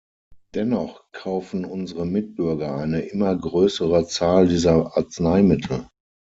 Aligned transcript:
Dennoch 0.55 1.03
kaufen 1.11 1.63
unsere 1.63 2.07
Mitbürger 2.07 2.75
eine 2.75 3.01
immer 3.01 3.35
größere 3.37 4.07
Zahl 4.07 4.47
dieser 4.47 4.97
Arzneimittel. 4.97 5.89